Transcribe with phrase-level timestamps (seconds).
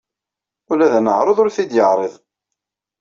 [0.71, 2.13] Ula d aneɛruḍ ur t-id-yeɛriḍ.